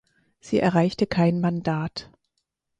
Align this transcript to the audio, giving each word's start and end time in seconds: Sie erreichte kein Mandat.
Sie 0.39 0.57
erreichte 0.59 1.05
kein 1.05 1.39
Mandat. 1.41 2.09